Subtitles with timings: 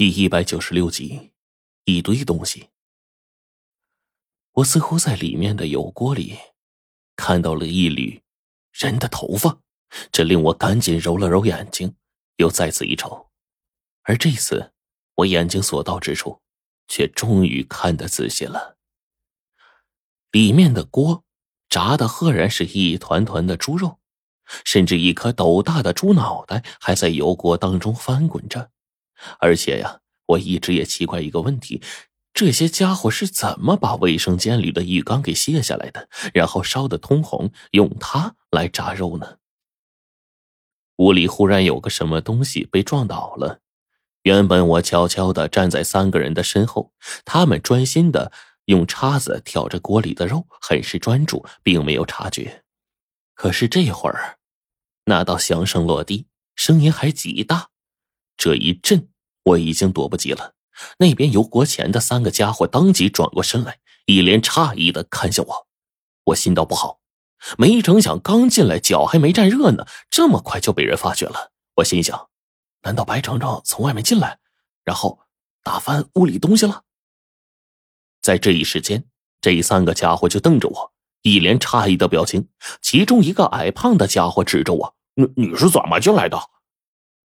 [0.00, 1.32] 第一百九十六集，
[1.84, 2.70] 一堆东西。
[4.52, 6.38] 我似乎在里面的油锅里
[7.16, 8.22] 看到了一缕
[8.72, 9.60] 人的头发，
[10.10, 11.96] 这令我赶紧揉了揉眼睛，
[12.36, 13.28] 又再次一瞅。
[14.04, 14.72] 而这次，
[15.16, 16.40] 我眼睛所到之处，
[16.88, 18.78] 却终于看得仔细了。
[20.30, 21.24] 里面的锅
[21.68, 24.00] 炸的赫然是一团团的猪肉，
[24.64, 28.70] 甚至一颗斗大的猪脑袋还在油锅当中翻滚着。
[29.38, 31.82] 而且呀，我一直也奇怪一个问题：
[32.32, 39.38] 这些家伙是怎么把卫生间里的浴缸给卸下来的，然后烧得通红，用它来炸肉呢？
[40.96, 43.60] 屋里忽然有个什么东西被撞倒了。
[44.24, 46.92] 原本我悄悄的站在三个人的身后，
[47.24, 48.30] 他们专心的
[48.66, 52.62] 用叉子挑着锅里的肉，很是专注，并没有察觉。
[53.34, 54.36] 可是这会儿，
[55.06, 57.70] 那道响声落地，声音还极大。
[58.36, 59.08] 这一震，
[59.44, 60.54] 我已经躲不及了。
[60.98, 65.66] 那边油锅前的三个家伙当即转过身来，一脸诧异的看向我。
[66.24, 67.00] 我心道不好，
[67.58, 71.52] 没成想刚进来，脚还没站热呢，这么快就被人发觉了。
[71.76, 72.28] 我心想，
[72.82, 74.38] 难道白程程从外面进来，
[74.84, 75.20] 然后
[75.62, 76.84] 打翻屋里东西了？
[78.22, 79.04] 在这一时间，
[79.40, 80.92] 这三个家伙就瞪着我，
[81.22, 82.48] 一脸诧异的表情。
[82.80, 86.38] 其中一个矮胖的家伙指着我：“你你是怎么进来的？”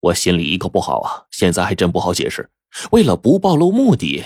[0.00, 2.50] 我心里一个不好啊，现在还真不好解释。
[2.92, 4.24] 为了不暴露目的，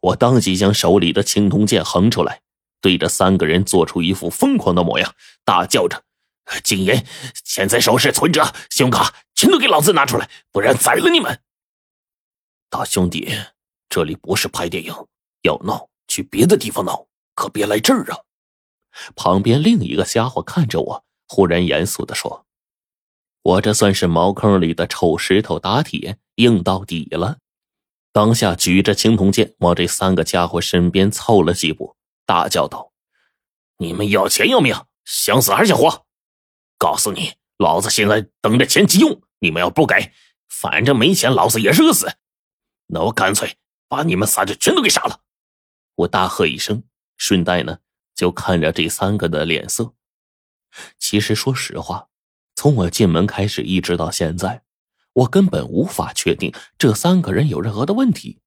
[0.00, 2.40] 我当即将手里的青铜剑横出来，
[2.80, 6.02] 对着三个人做出一副疯狂的模样，大叫着
[6.64, 7.04] ：“金银、
[7.44, 11.40] 现在首饰、存折、信用卡，全都给老子拿出来，不然宰了你们！”
[12.70, 13.32] 大兄弟，
[13.88, 14.92] 这里不是拍电影，
[15.42, 18.18] 要闹去别的地方闹，可别来这儿啊！
[19.14, 22.46] 旁边另一个家伙看着我，忽然严肃的说。
[23.48, 27.38] 我这算是茅坑里的臭石头打铁，硬到底了。
[28.12, 32.92] 当下举着青铜剑往这三个家伙身边凑了几步，大叫道
[33.78, 34.76] ：“你们要钱要命，
[35.06, 36.04] 想死还是想活？
[36.76, 39.22] 告诉你，老子现在等着钱急用。
[39.38, 40.12] 你们要不给，
[40.50, 42.06] 反正没钱，老子也是个死。
[42.88, 43.56] 那我干脆
[43.88, 45.20] 把你们仨就全都给杀了！”
[45.96, 46.82] 我大喝一声，
[47.16, 47.78] 顺带呢
[48.14, 49.94] 就看着这三个的脸色。
[50.98, 52.08] 其实说实话。
[52.58, 54.62] 从我进门开始，一直到现在，
[55.12, 58.40] 我根本无法确定这三个人有任何的问题，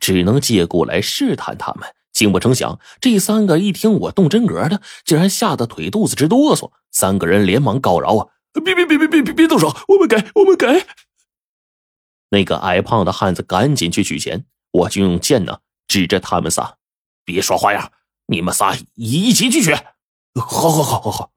[0.00, 1.86] 只能借故来试探他们。
[2.14, 6.72] 竟不成想，这三个一听我动真格的，竟然吓得腿肚子直哆嗦。
[6.90, 8.28] 三个人连忙告饶：“啊，
[8.64, 10.86] 别别别别别别别动手，我们给，我们给。”
[12.32, 16.78] 那个矮胖的汉子赶紧去取钱，我就用剑呢指着他们仨
[17.22, 17.92] ：“别耍花样，
[18.28, 19.74] 你们仨一起去取。
[20.40, 21.32] ”“好好好好好。”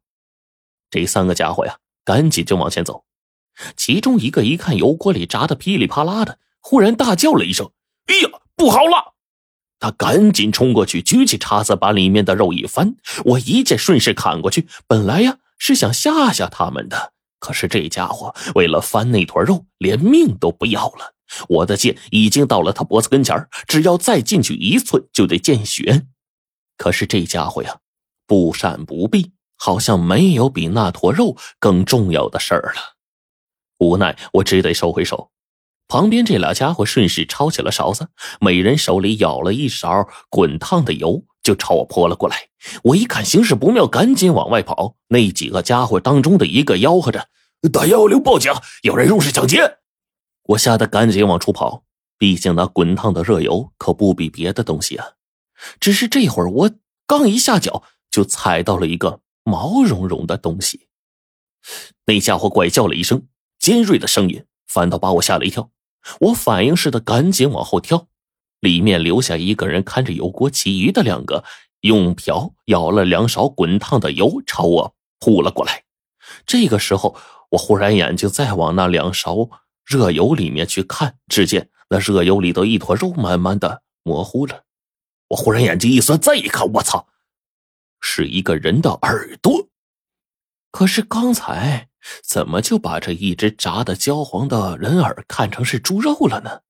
[0.90, 1.81] 这三个家伙呀。
[2.04, 3.06] 赶紧就往前走，
[3.76, 7.72] 其中一个一看油锅里炸的噼里啪啦的，忽然大叫了一声
[8.08, 9.14] ：“哎呀，不好了！”
[9.80, 12.96] 他赶紧冲过去，举起叉子把里面的肉一翻。
[13.26, 21.16] 我一剑顺势砍过去，本来呀是想吓吓他们的，可是这家伙为了翻那坨肉，连命都不要了。
[21.48, 26.06] 我的剑已经到了他脖子跟前只要再进去一寸，就得见血。
[26.78, 27.80] 可是这家伙呀，
[28.28, 29.32] 不闪不避。
[29.64, 32.82] 好像没有比那坨肉更重要的事儿了，
[33.78, 35.30] 无奈我只得收回手。
[35.88, 38.08] 旁边这俩家伙顺势抄起了勺子，
[38.40, 42.48] 每人手里舀了一勺滚烫的油，就朝我泼了过来。
[42.86, 44.96] 我一看形势不妙，赶紧往外跑。
[45.10, 47.28] 那几个家伙当中的一个吆喝着
[47.72, 48.52] ：“打幺幺零报警，
[48.82, 49.78] 有人入室抢劫！”
[50.50, 51.84] 我吓得赶紧往出跑，
[52.18, 55.06] 毕竟那滚烫的热油可不比别的东西啊。
[55.80, 56.72] 只是这会儿我
[57.06, 59.20] 刚一下脚，就踩到了一个。
[59.44, 60.88] 毛茸茸的东西，
[62.06, 63.28] 那家伙怪叫了一声，
[63.59, 65.72] 尖锐的声音反倒把我吓了一跳。
[66.19, 68.07] 我反应似的赶紧往后跳，
[68.59, 71.44] 里面留下一个人看着油锅，其余的两个
[71.81, 75.84] 用瓢舀了两勺滚烫的油朝我扑了过来。
[76.46, 77.16] 这个时候，
[77.52, 79.50] 我忽然眼睛再往那两勺
[79.85, 84.64] 热油里面去看，只见那热油里头一坨肉慢慢的模糊了。
[85.29, 87.08] 我忽然眼睛一酸，再一看，我操！
[88.02, 89.70] 是一个人的耳朵，
[90.72, 91.88] 可是刚才
[92.24, 96.62] 怎么就把这一只炸的焦黄的人耳看成是猪肉了呢？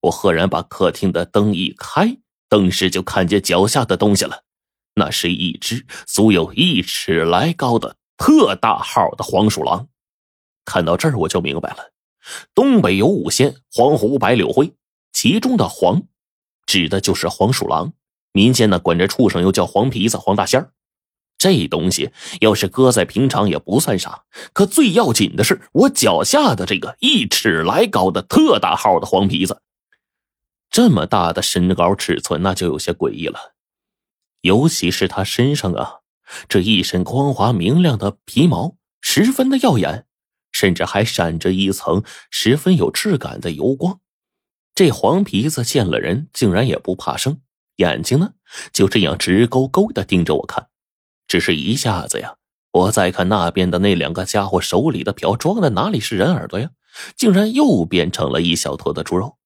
[0.00, 2.16] 我赫然把客厅的灯一开，
[2.48, 4.44] 顿时就看见脚下的东西了。
[4.94, 9.88] 那是一只足有一尺来高的特大号的黄鼠狼。
[10.64, 11.92] 看到这儿，我就明白了：
[12.54, 14.74] 东北有五仙，黄胡白柳灰，
[15.12, 16.02] 其中的黄，
[16.66, 17.92] 指的就是黄鼠狼。
[18.32, 20.72] 民间呢，管这畜生又叫黄皮子、黄大仙儿。
[21.38, 29.60] 这东西要是搁在平常也不算啥，可最要紧的是我脚下的这个一尺来高的特大号的黄皮子，
[30.70, 33.54] 这么大的身高尺寸，那就有些诡异了。
[34.42, 36.00] 尤其是他身上啊，
[36.48, 40.06] 这一身光滑明亮的皮毛，十分的耀眼，
[40.52, 43.98] 甚至还闪着一层十分有质感的油光。
[44.76, 47.40] 这黄皮子见了人，竟然也不怕生，
[47.76, 48.34] 眼睛呢
[48.72, 50.68] 就这样直勾勾的盯着我看。
[51.26, 52.36] 只是一下子呀，
[52.72, 56.70] 我再看那边的那两个家伙手里的瓢装的哪里是人耳朵呀，
[57.16, 59.38] 竟然又变成了一小坨的猪肉。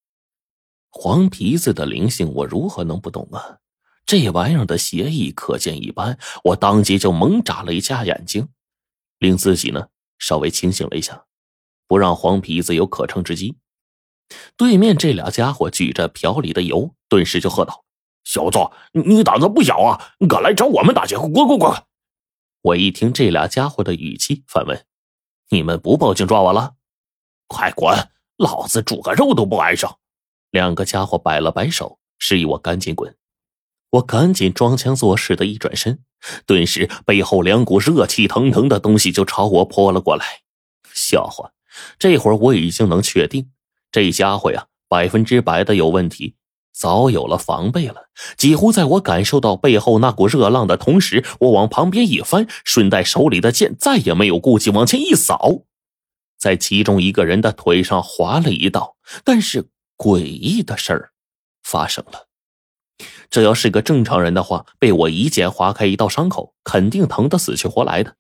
[0.91, 3.59] 黄皮子的灵性，我如何能不懂啊？
[4.07, 8.49] 这玩意儿的邪意可见一斑，我当即就猛眨了一下眼睛，
[9.19, 9.89] 令自己呢
[10.19, 11.25] 稍微清醒了一下，
[11.87, 13.57] 不让黄皮子有可乘之机。
[14.57, 17.85] 对面这俩家伙举着瓢里的油，顿时就喝道
[18.27, 18.59] ：“小子，
[18.93, 21.17] 你胆子不小啊，敢来找我们打劫！
[21.17, 21.73] 滚滚滚！”
[22.61, 24.85] 我一听这俩家伙的语气，反问
[25.51, 26.75] ：“你们不报警抓我了？
[27.47, 28.11] 快滚！
[28.37, 29.99] 老子煮个肉都不挨上！”
[30.51, 33.17] 两个家伙摆了摆手，示意我赶紧滚。
[33.91, 36.03] 我赶紧装腔作势的一转身，
[36.45, 40.41] 顿时背后两股热气腾腾的东西就朝我泼了过来。
[40.93, 41.53] 笑话，
[41.97, 43.53] 这会儿我已经能确定，
[43.93, 46.35] 这家伙呀百分之百的有问题，
[46.77, 48.09] 早有了防备了。
[48.37, 55.63] 几乎在我感受到背后那股热浪的同时，我往旁边一翻，顺带手里的剑再也没有顾忌，往前一扫，
[56.39, 58.97] 在其中一个人的腿上划了一道。
[59.25, 59.71] 但是。
[59.99, 61.13] 诡异的事儿
[61.63, 62.29] 发生了。
[63.31, 68.15] 这要是个正常人的话，被我一剑划开一道伤口，肯定疼得死去活来的。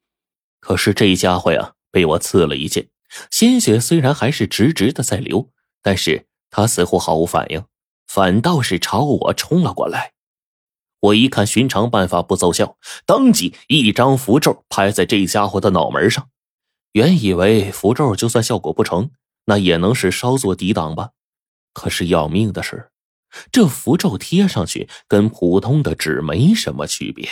[0.58, 2.88] 可是这家伙呀，被我刺了一剑，
[3.30, 5.50] 鲜血虽然还是直直的在流，
[5.82, 7.62] 但是他似乎毫无反应，
[8.16, 10.14] 反倒是朝我冲了过来。
[11.00, 16.30] 我一看寻常办法不奏效，当即一张符咒拍在这家伙的脑门上。
[16.92, 19.10] 原以为符咒就算效果不成，
[19.44, 21.10] 那也能是稍作抵挡吧。
[21.74, 22.88] 可是要命的是，
[23.52, 27.28] 这符咒贴上去跟普通的纸没什么区别。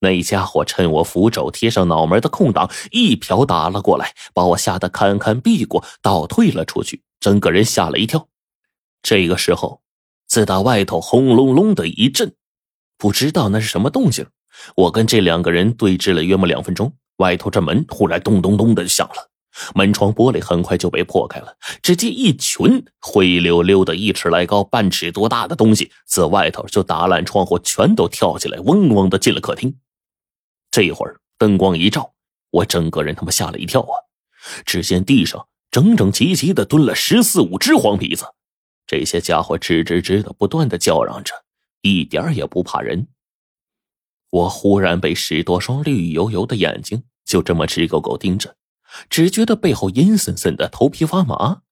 [0.00, 8.28] 那家伙趁我符咒贴上脑门的空档，一瓢打了过来，把我吓得堪堪避过，倒退了出去，整个人吓了一跳。
[9.02, 9.82] 这个时候，
[10.36, 12.34] 自打外头轰隆隆的一阵，
[12.98, 14.26] 不知道那是什么动静。
[14.74, 19.30] 我跟这两个人对峙了约莫两分钟，外头这门忽然咚咚咚的响了。
[19.74, 29.74] 门窗玻璃很快就被破开了，只见一群灰溜溜的、一尺来高、半尺多大的东西自外头就打烂窗户，全都跳起来，嗡嗡的进了客厅。
[30.70, 32.12] 这会儿灯光一照，
[32.50, 33.96] 我整个人他妈吓了一跳啊！
[34.66, 38.26] 只见地上整整齐齐的蹲了十四五只黄皮子，
[38.86, 41.44] 这些家伙吱吱吱的不断的叫嚷着，
[41.82, 43.08] 一点也不怕人。
[44.30, 48.56] 我忽然被十多双绿油油的眼睛就这么直勾勾盯着。
[49.10, 51.62] 只觉得背后阴森森的，头皮发麻。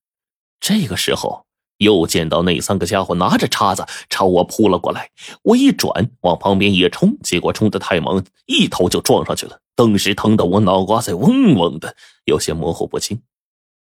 [0.58, 1.46] 这个时候，
[1.78, 5.10] 又见到那三个家伙拿着叉子朝我扑了过来。
[5.42, 9.60] 我一转，往旁边一冲，结果冲得太猛，一头就撞上去了。
[9.76, 13.22] 顿时疼得我脑瓜子嗡嗡的，有些模糊不清。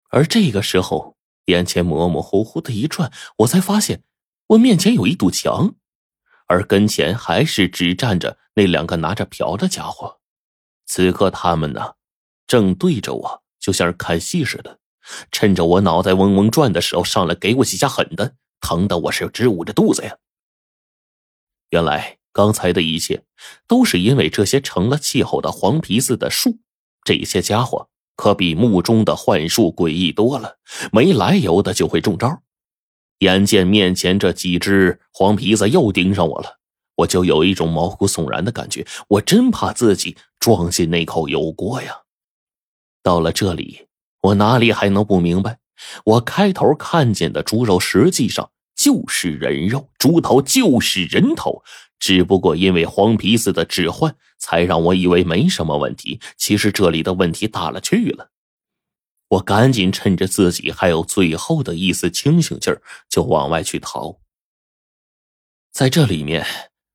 [0.09, 1.16] 而这个时候，
[1.47, 4.03] 眼前模模糊糊的一转，我才发现
[4.47, 5.75] 我面前有一堵墙，
[6.47, 10.19] 而跟前还是只站着那两个拿着瓢的家伙。
[10.85, 11.95] 此刻，他们呢？
[12.45, 14.79] 正对着我，就像是看戏似的，
[15.31, 20.17] 趁着我脑袋嗡嗡转的时候，上来给我几下狠的，疼的我是直捂着肚子呀。
[21.71, 23.25] 原来刚才的一切
[23.67, 26.59] 都是因为这些成了气候的黄皮子的树，
[27.03, 30.57] 这些家伙可比墓中的幻术诡异多了，
[30.91, 32.41] 没来由的就会中招。
[33.19, 36.57] 眼见面前这几只黄皮子又盯上我了，
[36.95, 42.01] 我就有一种毛骨悚然的感觉，我真怕自己撞进那口油锅呀。
[43.01, 43.87] 到了这里，
[44.21, 45.59] 我哪里还能不明白？
[46.03, 51.63] 我开头看见的猪肉实际上就是人肉，猪头就是人头，
[51.99, 56.21] 只不过因为黄皮子的置换，才让我以为没什么问题。
[56.37, 58.31] 其实这里的问题大了去了。
[59.29, 64.19] 我赶紧趁着自己还有最后的一丝清醒劲儿，就往外去逃。
[65.71, 66.45] 在这里面，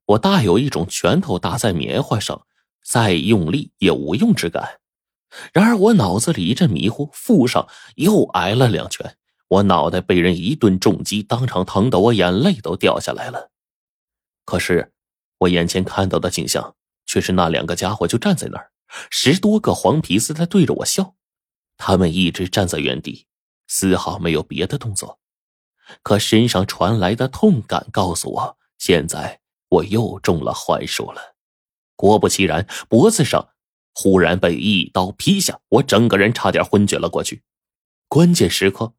[0.06, 2.46] 我大有一种拳头打在棉花上，
[2.82, 4.78] 再用力也无用之感。
[5.52, 9.16] 然而我脑子里一阵迷糊，腹上又挨了两拳，
[9.52, 13.50] 我脑袋被人一顿重击，当场疼得我眼泪都掉下来了。
[14.46, 14.92] 可是
[15.40, 18.70] 我眼前看到的景象却是那两个家伙就站在那儿，
[19.10, 21.16] 十多个黄皮子在对着我笑，
[21.76, 23.26] 他们一直站在原地，
[23.68, 25.20] 丝毫没有别的动作。
[26.02, 31.34] 可身上传来的痛感告诉我，现在我又中了幻术了。
[31.94, 33.50] 果不其然，脖子上。
[33.94, 37.42] 忽然被一刀劈下，我整个人差点昏厥了过去。
[38.08, 38.94] 关键时刻，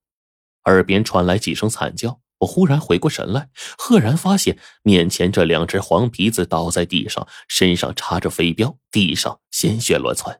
[0.65, 10.39] 耳边传来几声惨叫，我忽然回过神来，赫然发现面前这两只黄皮子倒在地上，身上插着飞镖，地上鲜血乱窜。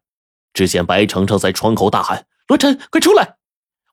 [0.53, 3.38] 只见白程程在窗口大喊：“罗晨，快出来！”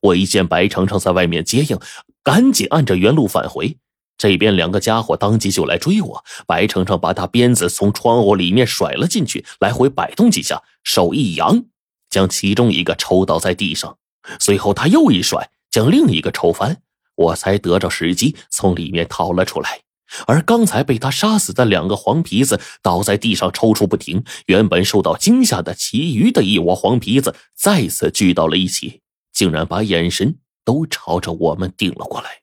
[0.03, 1.79] 我一见白程程在外面接应，
[2.23, 3.79] 赶紧按着原路返回。
[4.19, 11.65] 这边两个家伙当即就来追我，白程程把他鞭子从窗户里面甩了进去，来回摆动几下，手一扬，
[12.11, 13.97] 将其中一个抽倒在地上，
[14.39, 16.83] 随后他又一甩，将另一个抽翻。
[17.17, 19.83] 我才得着时机从里面逃了出来，
[20.27, 24.25] 而刚才被他杀死的两个黄皮子倒在地上抽搐不停。
[24.47, 32.41] 原本受到惊吓的其余的一窝黄皮子再次聚到了一起，竟然把眼神都朝着我们盯了过来。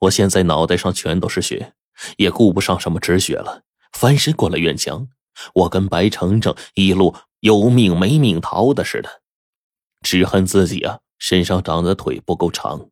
[0.00, 1.74] 我现在脑袋上全都是血，
[2.16, 5.06] 也顾不上什么止血了，翻身过了院墙。
[5.54, 9.22] 我跟白程程一路有命没命逃的似的，
[10.02, 10.98] 只恨自己啊。
[11.20, 12.88] 身上长的腿不够长，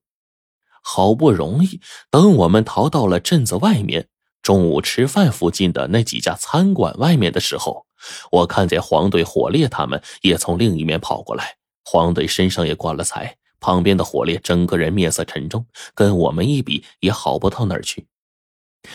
[0.83, 1.81] 好不容易
[2.11, 4.07] 等我们逃到了镇子外面，
[4.43, 7.87] 中午吃饭附近的那几家餐馆外面的时候，
[8.31, 11.57] 我看见黄队、火烈他们也从另一面跑过来。
[11.85, 18.07] 黄队身上也挂了彩，旁边的火烈整个人面色沉重，跟我们一比也好不到哪儿去。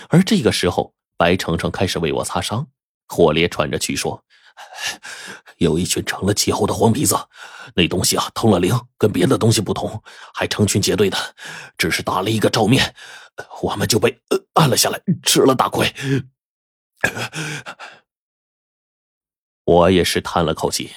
[0.10, 2.68] 而这个时候，白程程开始为我擦伤，
[3.08, 4.24] 火烈喘着气说。
[5.58, 7.18] 有一群成了气候的黄皮子，
[7.76, 11.18] 那东西啊通了灵，跟别的东西不同，还成群结队的。
[11.78, 12.94] 只是打了一个照面，
[13.62, 14.22] 我们就被
[14.54, 15.94] 按了下来，吃了大亏。
[19.66, 20.92] 我也是叹了口气，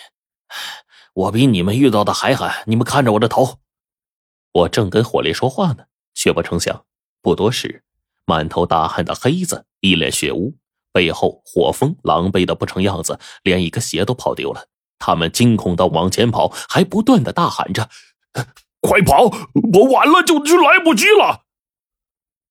[1.15, 2.51] 我比你们遇到的还狠。
[2.67, 3.61] 你们看着我的头，
[4.53, 6.85] 我正跟火烈说话呢，却不成想，
[7.23, 7.85] 不多时，
[8.25, 10.57] 满头大汗的黑子一脸血污。
[10.97, 14.65] 背后，火风狼狈的不成样子，连一个鞋都跑丢了。
[14.99, 17.91] 他们惊恐的往前跑，还不断的大喊着
[18.81, 19.25] ：“快跑！
[19.75, 21.43] 我晚了就就来不及了。”